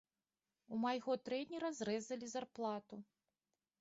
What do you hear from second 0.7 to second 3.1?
У майго трэнера зрэзалі зарплату.